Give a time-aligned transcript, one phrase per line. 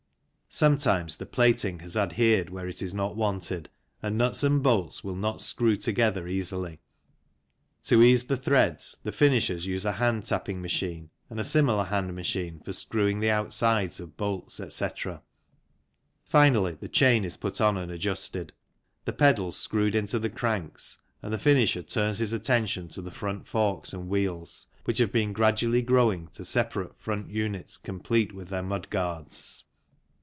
[0.53, 3.69] Sometimes the plating has adhered where it is not wanted,
[4.03, 6.81] and nuts and bolts will not screw together easily.
[7.83, 12.13] To ease the threads the finishers use a hand tapping machine, and a similar hand
[12.13, 15.23] machine for screwing the outsides of bolts, etc.
[16.25, 18.51] Finally, the chain is put on and adjusted,
[19.05, 23.09] the pedals screwed into the cranks, and the finisher turns his atten tion to the
[23.09, 28.49] front forks and wheels, which have been gradually growing to separate front units complete with
[28.49, 29.63] their mudguards.